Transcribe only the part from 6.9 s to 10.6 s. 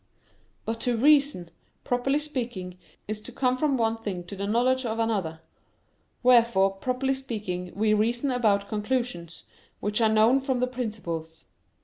speaking, we reason about conclusions, which are known from